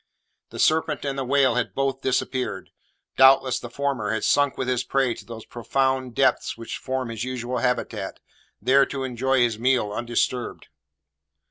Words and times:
The 0.49 0.57
serpent 0.57 1.05
and 1.05 1.15
the 1.15 1.23
whale 1.23 1.53
had 1.53 1.75
both 1.75 2.01
disappeared. 2.01 2.71
Doubtless 3.17 3.59
the 3.59 3.69
former 3.69 4.09
had 4.09 4.23
sunk 4.23 4.57
with 4.57 4.67
his 4.67 4.83
prey 4.83 5.13
to 5.13 5.23
those 5.23 5.45
profound 5.45 6.15
depths 6.15 6.57
which 6.57 6.79
form 6.79 7.09
his 7.09 7.23
usual 7.23 7.59
habitat, 7.59 8.19
there 8.59 8.87
to 8.87 9.03
enjoy 9.03 9.41
his 9.41 9.59
meal 9.59 9.91
undisturbed. 9.93 10.69